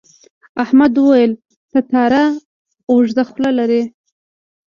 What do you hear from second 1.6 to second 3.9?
تتارا اوږده خوله لري.